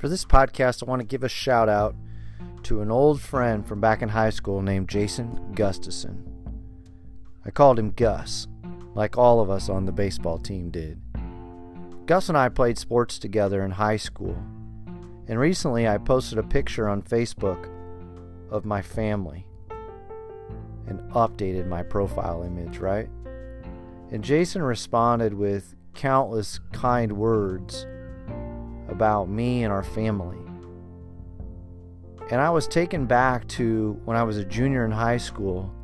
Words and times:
For 0.00 0.08
this 0.08 0.24
podcast, 0.24 0.82
I 0.82 0.88
want 0.88 1.00
to 1.00 1.06
give 1.06 1.24
a 1.24 1.28
shout 1.28 1.68
out 1.68 1.94
to 2.62 2.80
an 2.80 2.90
old 2.90 3.20
friend 3.20 3.68
from 3.68 3.82
back 3.82 4.00
in 4.00 4.08
high 4.08 4.30
school 4.30 4.62
named 4.62 4.88
Jason 4.88 5.52
Gustafson. 5.54 6.24
I 7.44 7.50
called 7.50 7.78
him 7.78 7.90
Gus, 7.90 8.48
like 8.94 9.18
all 9.18 9.40
of 9.40 9.50
us 9.50 9.68
on 9.68 9.84
the 9.84 9.92
baseball 9.92 10.38
team 10.38 10.70
did. 10.70 10.98
Gus 12.06 12.30
and 12.30 12.38
I 12.38 12.48
played 12.48 12.78
sports 12.78 13.18
together 13.18 13.62
in 13.62 13.72
high 13.72 13.98
school, 13.98 14.42
and 15.28 15.38
recently 15.38 15.86
I 15.86 15.98
posted 15.98 16.38
a 16.38 16.42
picture 16.44 16.88
on 16.88 17.02
Facebook 17.02 17.68
of 18.50 18.64
my 18.64 18.80
family 18.80 19.46
and 20.86 21.00
updated 21.10 21.66
my 21.66 21.82
profile 21.82 22.42
image, 22.42 22.78
right? 22.78 23.10
And 24.10 24.24
Jason 24.24 24.62
responded 24.62 25.34
with 25.34 25.74
countless 25.92 26.58
kind 26.72 27.12
words 27.18 27.86
about 29.00 29.30
me 29.30 29.64
and 29.64 29.72
our 29.72 29.82
family. 29.82 30.36
And 32.30 32.38
I 32.38 32.50
was 32.50 32.68
taken 32.68 33.06
back 33.06 33.48
to 33.48 33.98
when 34.04 34.14
I 34.14 34.22
was 34.24 34.36
a 34.36 34.44
junior 34.44 34.84
in 34.84 34.90
high 34.90 35.16
school, 35.16 35.74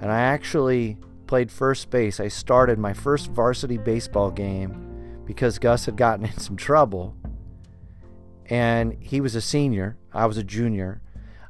and 0.00 0.08
I 0.12 0.20
actually 0.20 0.98
played 1.26 1.50
first 1.50 1.90
base. 1.90 2.20
I 2.20 2.28
started 2.28 2.78
my 2.78 2.92
first 2.92 3.32
varsity 3.32 3.76
baseball 3.76 4.30
game 4.30 5.24
because 5.26 5.58
Gus 5.58 5.86
had 5.86 5.96
gotten 5.96 6.26
in 6.32 6.38
some 6.38 6.56
trouble. 6.56 7.16
And 8.46 8.96
he 9.00 9.20
was 9.20 9.34
a 9.34 9.40
senior, 9.40 9.98
I 10.12 10.26
was 10.26 10.36
a 10.36 10.44
junior. 10.44 11.02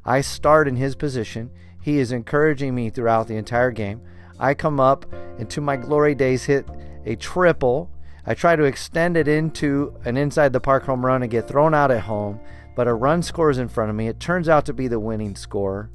I 0.03 0.21
start 0.21 0.67
in 0.67 0.75
his 0.75 0.95
position. 0.95 1.51
He 1.83 1.99
is 1.99 2.11
encouraging 2.11 2.73
me 2.73 2.89
throughout 2.89 3.27
the 3.27 3.35
entire 3.35 3.69
game. 3.69 4.01
I 4.39 4.55
come 4.55 4.79
up 4.79 5.05
and 5.37 5.47
to 5.51 5.61
my 5.61 5.77
glory 5.77 6.15
days 6.15 6.45
hit 6.45 6.67
a 7.05 7.15
triple. 7.15 7.91
I 8.25 8.33
try 8.33 8.55
to 8.55 8.63
extend 8.63 9.17
it 9.17 9.27
into 9.27 9.95
an 10.05 10.17
inside 10.17 10.53
the 10.53 10.59
park 10.59 10.83
home 10.83 11.05
run 11.05 11.21
and 11.21 11.31
get 11.31 11.47
thrown 11.47 11.73
out 11.73 11.91
at 11.91 12.01
home, 12.01 12.39
but 12.75 12.87
a 12.87 12.93
run 12.93 13.23
scores 13.23 13.57
in 13.57 13.69
front 13.69 13.89
of 13.89 13.95
me. 13.95 14.07
It 14.07 14.19
turns 14.19 14.49
out 14.49 14.65
to 14.65 14.73
be 14.73 14.87
the 14.87 14.99
winning 14.99 15.35
score. 15.35 15.89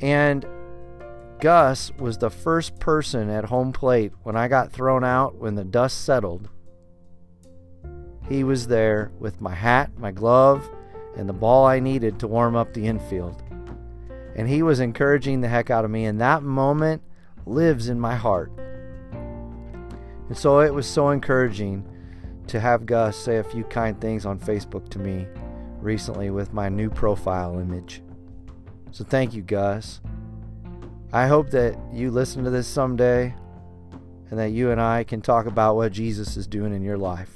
And 0.00 0.46
Gus 1.40 1.92
was 1.98 2.18
the 2.18 2.30
first 2.30 2.78
person 2.78 3.28
at 3.28 3.44
home 3.46 3.72
plate 3.72 4.12
when 4.22 4.36
I 4.36 4.48
got 4.48 4.72
thrown 4.72 5.04
out 5.04 5.36
when 5.36 5.54
the 5.54 5.64
dust 5.64 6.04
settled. 6.04 6.48
He 8.28 8.42
was 8.42 8.66
there 8.66 9.12
with 9.18 9.40
my 9.40 9.54
hat, 9.54 9.90
my 9.98 10.10
glove, 10.10 10.68
and 11.16 11.28
the 11.28 11.34
ball 11.34 11.66
I 11.66 11.80
needed 11.80 12.18
to 12.20 12.28
warm 12.28 12.56
up 12.56 12.72
the 12.72 12.86
infield. 12.86 13.42
And 14.34 14.48
he 14.48 14.62
was 14.62 14.80
encouraging 14.80 15.42
the 15.42 15.48
heck 15.48 15.70
out 15.70 15.84
of 15.84 15.90
me, 15.90 16.06
and 16.06 16.20
that 16.20 16.42
moment 16.42 17.02
lives 17.46 17.88
in 17.88 18.00
my 18.00 18.14
heart. 18.14 18.50
And 20.28 20.36
so 20.36 20.60
it 20.60 20.72
was 20.72 20.86
so 20.86 21.10
encouraging 21.10 21.86
to 22.46 22.60
have 22.60 22.86
Gus 22.86 23.16
say 23.16 23.38
a 23.38 23.44
few 23.44 23.64
kind 23.64 24.00
things 24.00 24.26
on 24.26 24.38
Facebook 24.38 24.88
to 24.90 24.98
me 24.98 25.26
recently 25.80 26.30
with 26.30 26.52
my 26.52 26.68
new 26.68 26.90
profile 26.90 27.58
image. 27.58 28.02
So 28.90 29.04
thank 29.04 29.34
you, 29.34 29.42
Gus. 29.42 30.00
I 31.12 31.26
hope 31.26 31.50
that 31.50 31.78
you 31.92 32.10
listen 32.10 32.44
to 32.44 32.50
this 32.50 32.66
someday 32.66 33.34
and 34.30 34.38
that 34.38 34.50
you 34.50 34.70
and 34.70 34.80
I 34.80 35.04
can 35.04 35.20
talk 35.20 35.46
about 35.46 35.76
what 35.76 35.92
Jesus 35.92 36.36
is 36.36 36.46
doing 36.46 36.74
in 36.74 36.82
your 36.82 36.98
life. 36.98 37.30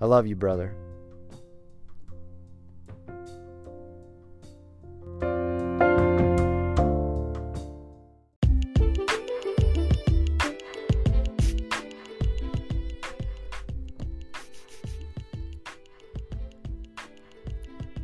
I 0.00 0.06
love 0.06 0.26
you, 0.26 0.36
brother. 0.36 0.74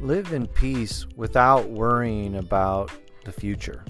Live 0.05 0.35
in 0.35 0.47
peace 0.47 1.07
without 1.17 1.71
worrying 1.71 2.37
about 2.37 2.93
the 3.25 3.33
future. 3.33 3.83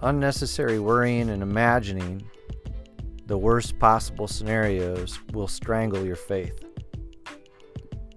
Unnecessary 0.00 0.78
worrying 0.78 1.28
and 1.28 1.42
imagining 1.42 2.22
the 3.26 3.36
worst 3.36 3.80
possible 3.80 4.28
scenarios 4.28 5.18
will 5.32 5.48
strangle 5.48 6.06
your 6.06 6.14
faith. 6.14 6.64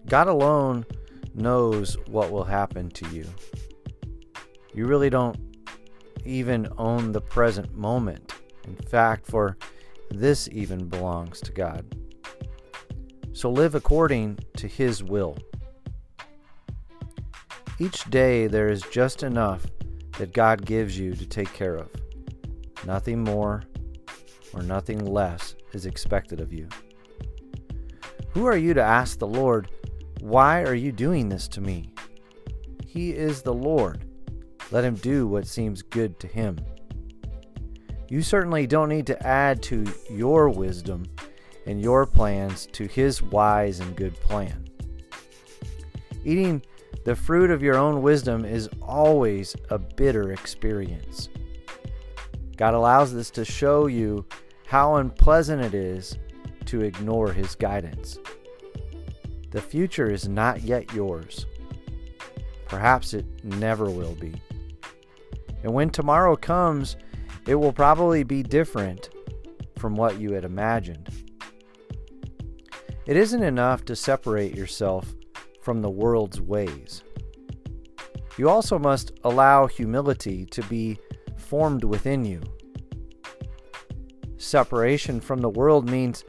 God 0.06 0.28
alone 0.28 0.86
knows 1.34 1.98
what 2.06 2.32
will 2.32 2.44
happen 2.44 2.92
to 2.92 3.10
you. 3.10 3.26
You 4.76 4.86
really 4.86 5.10
don't 5.10 5.40
even 6.24 6.68
own 6.78 7.14
the 7.14 7.22
present 7.22 7.74
moment. 7.76 8.32
In 8.68 8.76
fact, 8.76 9.26
for 9.26 9.58
this 10.12 10.48
even 10.52 10.88
belongs 10.88 11.42
to 11.42 11.52
God. 11.52 11.96
So 13.32 13.50
live 13.50 13.74
according 13.74 14.38
to 14.58 14.68
His 14.68 15.04
will. 15.04 15.36
Each 17.84 18.06
day 18.06 18.48
there 18.48 18.70
is 18.70 18.82
just 18.94 19.24
enough 19.24 19.66
that 20.18 20.32
God 20.32 20.66
gives 20.66 20.98
you 20.98 21.16
to 21.16 21.26
take 21.26 21.52
care 21.52 21.76
of. 21.76 21.90
Nothing 22.86 23.22
more 23.22 23.64
or 24.54 24.62
nothing 24.62 25.04
less 25.04 25.56
is 25.74 25.86
expected 25.86 26.40
of 26.40 26.54
you. 26.54 26.70
Who 28.30 28.46
are 28.46 28.56
you 28.56 28.74
to 28.74 28.82
ask 28.82 29.20
the 29.20 29.28
Lord, 29.28 29.70
Why 30.22 30.62
are 30.62 30.74
you 30.74 30.94
doing 30.94 31.28
this 31.28 31.50
to 31.50 31.60
me? 31.60 31.90
He 32.88 33.10
is 33.10 33.42
the 33.42 33.54
Lord. 33.54 34.06
Let 34.72 34.86
him 34.86 34.96
do 34.96 35.28
what 35.28 35.46
seems 35.46 35.82
good 35.82 36.18
to 36.22 36.28
him. 36.28 36.58
You 38.08 38.22
certainly 38.22 38.66
don't 38.66 38.88
need 38.88 39.08
to 39.08 39.28
add 39.28 39.62
to 39.64 39.84
your 40.10 40.48
wisdom 40.48 41.04
and 41.66 41.82
your 41.82 42.06
plans 42.06 42.66
to 42.68 42.88
his 42.88 43.22
wise 43.22 43.82
and 43.82 43.94
good 43.94 44.14
plan. 44.22 44.70
Eating 46.24 46.64
the 47.06 47.16
fruit 47.16 47.52
of 47.52 47.62
your 47.62 47.76
own 47.76 48.02
wisdom 48.02 48.46
is 48.46 48.70
always 48.82 49.56
a 49.70 49.78
bitter 49.78 50.32
experience. 50.32 51.30
God 52.56 52.74
allows 52.74 53.14
this 53.14 53.30
to 53.32 53.44
show 53.44 53.88
you 53.88 54.26
how 54.68 54.96
unpleasant 54.96 55.64
it 55.64 55.74
is 55.74 56.18
to 56.66 56.82
ignore 56.82 57.32
His 57.34 57.56
guidance. 57.56 58.18
The 59.52 59.62
future 59.62 60.10
is 60.10 60.28
not 60.28 60.62
yet 60.62 60.94
yours. 60.94 61.46
Perhaps 62.68 63.14
it 63.14 63.26
never 63.44 63.90
will 63.90 64.16
be. 64.16 64.34
And 65.64 65.74
when 65.74 65.90
tomorrow 65.90 66.36
comes, 66.36 66.98
it 67.48 67.56
will 67.56 67.74
probably 67.74 68.24
be 68.24 68.44
different 68.44 69.10
from 69.78 69.96
what 69.96 70.20
you 70.20 70.32
had 70.32 70.46
imagined. 70.46 71.10
It 73.06 73.18
isn't 73.18 73.44
enough 73.44 73.84
to 73.86 73.96
separate 73.96 74.56
yourself 74.56 75.14
from 75.64 75.82
the 75.82 75.90
world's 75.90 76.42
ways. 76.42 77.04
You 78.38 78.50
also 78.50 78.78
must 78.78 79.14
allow 79.24 79.68
humility 79.68 80.46
to 80.48 80.62
be 80.64 80.98
formed 81.38 81.84
within 81.84 82.26
you. 82.26 82.42
Separation 84.38 85.22
from 85.22 85.40
the 85.40 85.50
world 85.50 85.90
means 85.90 86.26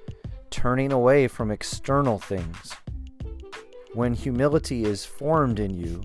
turning 0.50 0.92
away 0.92 1.26
from 1.26 1.50
external 1.50 2.18
things. 2.18 2.74
When 3.92 4.14
humility 4.14 4.84
is 4.84 5.04
formed 5.04 5.58
in 5.58 5.74
you, 5.74 6.02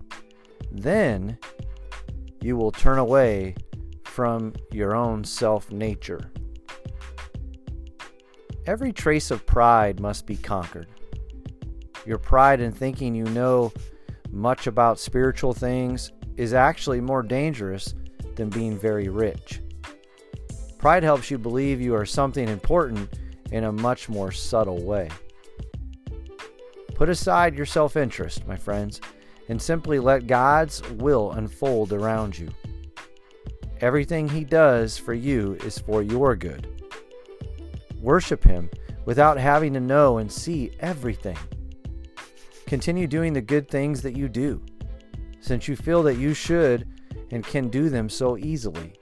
then 0.72 1.38
you 2.42 2.56
will 2.56 2.72
turn 2.72 2.98
away 2.98 3.56
from 4.06 4.54
your 4.72 4.96
own 4.96 5.24
self 5.24 5.72
nature. 5.72 6.32
Every 8.66 8.94
trace 8.94 9.32
of 9.32 9.46
pride 9.46 10.00
must 10.00 10.26
be 10.26 10.38
conquered. 10.38 10.88
Your 12.06 12.18
pride 12.18 12.62
in 12.62 12.72
thinking 12.72 13.16
you 13.16 13.26
know 13.26 13.72
much 14.32 14.68
about 14.68 15.00
spiritual 15.00 15.54
things 15.54 16.12
is 16.38 16.54
actually 16.54 17.02
more 17.02 17.24
dangerous 17.24 17.94
than 18.36 18.50
being 18.50 18.78
very 18.78 19.10
rich. 19.10 19.62
Pride 20.78 21.04
helps 21.04 21.30
you 21.30 21.38
believe 21.38 21.82
you 21.82 21.94
are 21.94 22.06
something 22.06 22.48
important 22.48 23.20
in 23.52 23.66
a 23.66 23.72
much 23.72 24.08
more 24.08 24.32
subtle 24.32 24.82
way. 24.84 25.10
Put 26.96 27.10
aside 27.10 27.56
your 27.56 27.66
self 27.66 27.98
interest, 27.98 28.48
my 28.48 28.56
friends, 28.56 29.02
and 29.50 29.62
simply 29.62 30.00
let 30.00 30.28
God's 30.28 30.82
will 30.92 31.32
unfold 31.32 31.92
around 31.92 32.38
you. 32.38 32.50
Everything 33.82 34.30
He 34.30 34.44
does 34.44 34.98
for 34.98 35.14
you 35.14 35.56
is 35.66 35.80
for 35.80 36.02
your 36.02 36.36
good. 36.36 36.68
Worship 38.02 38.44
Him 38.44 38.70
without 39.06 39.38
having 39.38 39.74
to 39.74 39.80
know 39.80 40.20
and 40.20 40.32
see 40.32 40.72
everything. 40.80 41.38
Continue 42.70 43.08
doing 43.08 43.34
the 43.34 43.42
good 43.42 43.68
things 43.68 44.04
that 44.04 44.16
you 44.16 44.30
do, 44.30 44.64
since 45.40 45.68
you 45.68 45.76
feel 45.76 46.04
that 46.04 46.18
you 46.18 46.36
should 46.36 46.88
and 47.32 47.44
can 47.44 47.68
do 47.68 47.90
them 47.90 48.08
so 48.08 48.38
easily. 48.38 48.94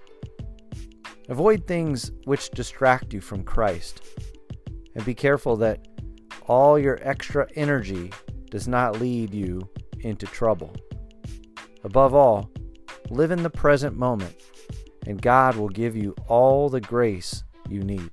Avoid 1.28 1.68
things 1.68 2.14
which 2.24 2.50
distract 2.52 3.14
you 3.14 3.20
from 3.20 3.44
Christ, 3.44 4.02
and 4.96 5.04
be 5.04 5.14
careful 5.14 5.58
that 5.58 5.86
all 6.44 6.80
your 6.80 6.98
extra 7.02 7.46
energy 7.56 8.14
does 8.50 8.70
not 8.70 9.02
lead 9.02 9.34
you 9.34 9.68
into 10.00 10.26
trouble. 10.28 10.74
Above 11.84 12.14
all, 12.14 12.50
live 13.10 13.32
in 13.32 13.44
the 13.44 13.50
present 13.50 13.98
moment, 13.98 14.38
and 15.06 15.22
God 15.22 15.58
will 15.58 15.68
give 15.68 15.94
you 15.94 16.16
all 16.30 16.70
the 16.70 16.80
grace 16.80 17.44
you 17.70 17.84
need. 17.84 18.12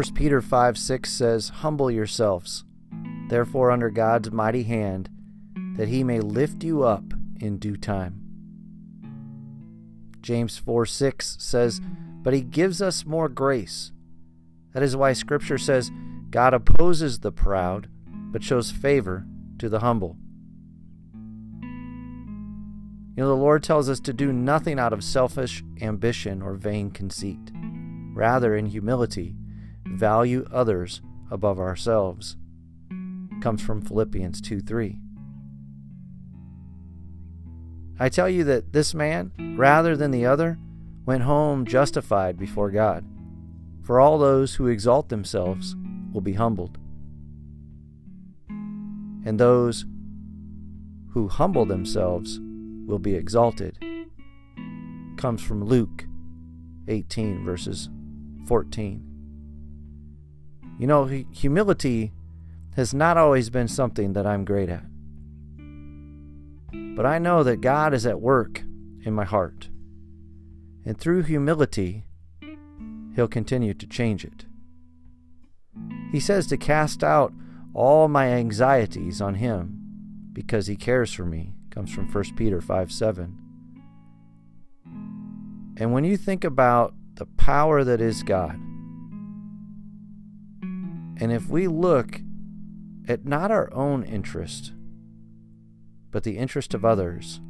1 0.00 0.14
Peter 0.14 0.40
5 0.40 0.78
6 0.78 1.12
says, 1.12 1.48
Humble 1.50 1.90
yourselves, 1.90 2.64
therefore, 3.28 3.70
under 3.70 3.90
God's 3.90 4.32
mighty 4.32 4.62
hand, 4.62 5.10
that 5.76 5.88
he 5.88 6.02
may 6.02 6.20
lift 6.20 6.64
you 6.64 6.84
up 6.84 7.12
in 7.38 7.58
due 7.58 7.76
time. 7.76 8.18
James 10.22 10.56
4 10.56 10.86
6 10.86 11.36
says, 11.38 11.82
But 12.22 12.32
he 12.32 12.40
gives 12.40 12.80
us 12.80 13.04
more 13.04 13.28
grace. 13.28 13.92
That 14.72 14.82
is 14.82 14.96
why 14.96 15.12
Scripture 15.12 15.58
says, 15.58 15.90
God 16.30 16.54
opposes 16.54 17.18
the 17.18 17.30
proud, 17.30 17.90
but 18.06 18.42
shows 18.42 18.70
favor 18.70 19.26
to 19.58 19.68
the 19.68 19.80
humble. 19.80 20.16
You 21.62 23.24
know, 23.24 23.28
the 23.28 23.34
Lord 23.34 23.62
tells 23.62 23.90
us 23.90 24.00
to 24.00 24.14
do 24.14 24.32
nothing 24.32 24.78
out 24.78 24.94
of 24.94 25.04
selfish 25.04 25.62
ambition 25.82 26.40
or 26.40 26.54
vain 26.54 26.90
conceit. 26.90 27.52
Rather, 28.14 28.56
in 28.56 28.64
humility, 28.64 29.36
value 29.90 30.46
others 30.50 31.02
above 31.30 31.58
ourselves. 31.58 32.36
Comes 33.40 33.62
from 33.62 33.80
Philippians 33.82 34.40
2 34.40 34.60
3. 34.60 34.98
I 37.98 38.08
tell 38.08 38.28
you 38.28 38.44
that 38.44 38.72
this 38.72 38.94
man, 38.94 39.32
rather 39.56 39.96
than 39.96 40.10
the 40.10 40.24
other, 40.24 40.58
went 41.04 41.22
home 41.22 41.66
justified 41.66 42.38
before 42.38 42.70
God. 42.70 43.04
For 43.82 44.00
all 44.00 44.18
those 44.18 44.54
who 44.54 44.68
exalt 44.68 45.08
themselves 45.08 45.76
will 46.12 46.20
be 46.20 46.34
humbled, 46.34 46.78
and 48.48 49.38
those 49.38 49.84
who 51.10 51.28
humble 51.28 51.66
themselves 51.66 52.40
will 52.86 52.98
be 52.98 53.14
exalted. 53.14 53.78
Comes 55.16 55.42
from 55.42 55.64
Luke 55.64 56.06
18, 56.88 57.44
verses 57.44 57.90
14. 58.46 59.09
You 60.80 60.86
know, 60.86 61.04
humility 61.04 62.10
has 62.74 62.94
not 62.94 63.18
always 63.18 63.50
been 63.50 63.68
something 63.68 64.14
that 64.14 64.26
I'm 64.26 64.46
great 64.46 64.70
at. 64.70 64.86
But 66.96 67.04
I 67.04 67.18
know 67.18 67.42
that 67.42 67.60
God 67.60 67.92
is 67.92 68.06
at 68.06 68.22
work 68.22 68.62
in 69.04 69.12
my 69.12 69.26
heart. 69.26 69.68
And 70.86 70.98
through 70.98 71.24
humility, 71.24 72.06
He'll 73.14 73.28
continue 73.28 73.74
to 73.74 73.86
change 73.86 74.24
it. 74.24 74.46
He 76.12 76.18
says 76.18 76.46
to 76.46 76.56
cast 76.56 77.04
out 77.04 77.34
all 77.74 78.08
my 78.08 78.28
anxieties 78.28 79.20
on 79.20 79.34
Him 79.34 79.82
because 80.32 80.66
He 80.66 80.76
cares 80.76 81.12
for 81.12 81.26
me. 81.26 81.52
Comes 81.68 81.92
from 81.92 82.10
1 82.10 82.36
Peter 82.36 82.62
5 82.62 82.90
7. 82.90 83.36
And 85.76 85.92
when 85.92 86.04
you 86.04 86.16
think 86.16 86.42
about 86.42 86.94
the 87.16 87.26
power 87.26 87.84
that 87.84 88.00
is 88.00 88.22
God, 88.22 88.58
and 91.20 91.30
if 91.30 91.48
we 91.48 91.68
look 91.68 92.20
at 93.06 93.26
not 93.26 93.50
our 93.50 93.72
own 93.74 94.02
interest, 94.02 94.72
but 96.10 96.24
the 96.24 96.38
interest 96.38 96.72
of 96.72 96.84
others, 96.84 97.40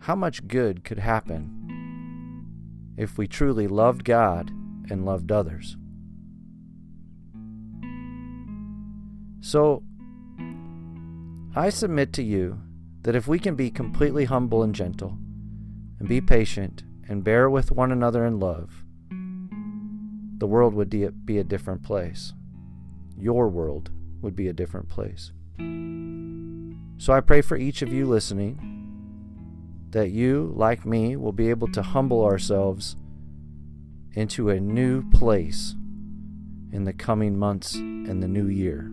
how 0.00 0.16
much 0.16 0.48
good 0.48 0.82
could 0.84 0.98
happen 0.98 2.94
if 2.96 3.16
we 3.16 3.26
truly 3.28 3.68
loved 3.68 4.04
God 4.04 4.50
and 4.90 5.06
loved 5.06 5.30
others? 5.30 5.76
So, 9.40 9.84
I 11.54 11.70
submit 11.70 12.12
to 12.14 12.22
you 12.22 12.60
that 13.02 13.14
if 13.14 13.28
we 13.28 13.38
can 13.38 13.54
be 13.54 13.70
completely 13.70 14.24
humble 14.24 14.62
and 14.62 14.74
gentle, 14.74 15.18
and 16.00 16.08
be 16.08 16.20
patient, 16.20 16.82
and 17.08 17.22
bear 17.22 17.48
with 17.48 17.70
one 17.70 17.92
another 17.92 18.26
in 18.26 18.40
love, 18.40 18.83
the 20.44 20.48
world 20.48 20.74
would 20.74 20.90
be 20.90 21.38
a 21.38 21.42
different 21.42 21.82
place. 21.82 22.34
Your 23.16 23.48
world 23.48 23.90
would 24.20 24.36
be 24.36 24.48
a 24.48 24.52
different 24.52 24.90
place. 24.90 25.32
So 26.98 27.14
I 27.14 27.22
pray 27.22 27.40
for 27.40 27.56
each 27.56 27.80
of 27.80 27.90
you 27.90 28.04
listening 28.04 28.58
that 29.88 30.10
you, 30.10 30.52
like 30.54 30.84
me, 30.84 31.16
will 31.16 31.32
be 31.32 31.48
able 31.48 31.68
to 31.68 31.80
humble 31.80 32.22
ourselves 32.26 32.96
into 34.12 34.50
a 34.50 34.60
new 34.60 35.08
place 35.12 35.76
in 36.72 36.84
the 36.84 36.92
coming 36.92 37.38
months 37.38 37.76
and 37.76 38.22
the 38.22 38.28
new 38.28 38.48
year. 38.48 38.90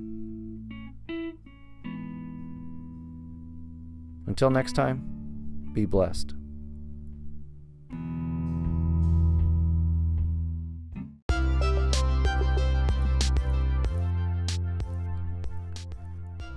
Until 4.26 4.52
next 4.52 4.72
time, 4.72 5.70
be 5.74 5.86
blessed. 5.86 6.34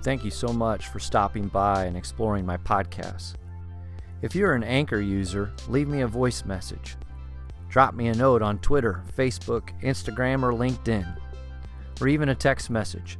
Thank 0.05 0.23
you 0.23 0.29
so 0.29 0.49
much 0.49 0.89
for 0.89 0.99
stopping 0.99 1.47
by 1.47 1.85
and 1.85 1.97
exploring 1.97 2.45
my 2.45 2.57
podcast. 2.57 3.37
If 4.21 4.35
you're 4.35 4.53
an 4.53 4.63
Anchor 4.63 5.01
user, 5.01 5.51
leave 5.67 5.87
me 5.87 6.01
a 6.01 6.07
voice 6.07 6.45
message. 6.45 6.95
Drop 7.69 7.95
me 7.95 8.09
a 8.09 8.13
note 8.13 8.43
on 8.43 8.59
Twitter, 8.59 9.03
Facebook, 9.17 9.71
Instagram, 9.81 10.43
or 10.43 10.51
LinkedIn, 10.51 11.17
or 11.99 12.07
even 12.07 12.29
a 12.29 12.35
text 12.35 12.69
message, 12.69 13.17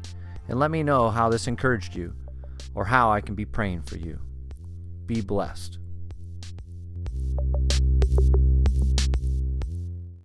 and 0.48 0.60
let 0.60 0.70
me 0.70 0.84
know 0.84 1.10
how 1.10 1.28
this 1.28 1.48
encouraged 1.48 1.96
you 1.96 2.14
or 2.76 2.86
how 2.86 3.12
I 3.12 3.20
can 3.20 3.34
be 3.34 3.46
praying 3.46 3.82
for 3.82 3.98
you. 3.98 4.20
Be 5.08 5.22
blessed. 5.22 5.80